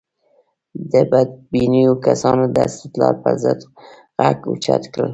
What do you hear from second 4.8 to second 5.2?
کړو.